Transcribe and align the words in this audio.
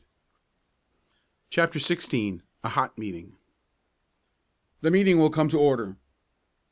CHAPTER 1.51 1.77
XVI 1.77 2.41
A 2.63 2.69
HOT 2.69 2.97
MEETING 2.97 3.37
"The 4.81 4.89
meeting 4.89 5.19
will 5.19 5.29
come 5.29 5.47
to 5.49 5.59
order!" 5.59 5.95